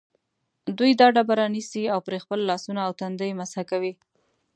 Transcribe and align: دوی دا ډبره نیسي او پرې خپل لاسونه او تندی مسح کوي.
دوی 0.77 0.91
دا 1.01 1.07
ډبره 1.15 1.45
نیسي 1.55 1.83
او 1.93 1.99
پرې 2.07 2.17
خپل 2.23 2.39
لاسونه 2.49 2.79
او 2.87 2.91
تندی 2.99 3.31
مسح 3.39 3.61
کوي. 3.71 3.93